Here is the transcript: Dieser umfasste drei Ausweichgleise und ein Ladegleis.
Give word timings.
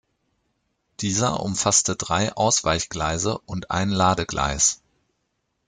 Dieser 1.01 1.41
umfasste 1.41 1.95
drei 1.95 2.33
Ausweichgleise 2.35 3.37
und 3.37 3.69
ein 3.69 3.89
Ladegleis. 3.91 4.81